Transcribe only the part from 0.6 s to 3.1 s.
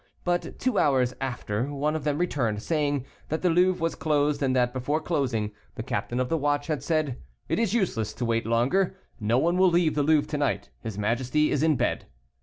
hours after one of them returned, saying,